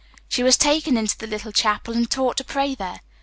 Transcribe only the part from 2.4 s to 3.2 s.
pray there.